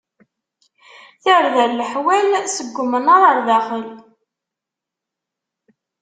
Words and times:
Tarda 1.23 1.63
n 1.69 1.77
leḥwal, 1.79 2.27
seg 2.55 2.79
umnaṛ 2.83 3.21
ar 3.29 3.37
daxel. 3.47 3.87